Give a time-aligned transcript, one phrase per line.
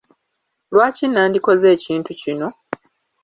[0.73, 2.47] Lwaki nandikoze ekintu kino?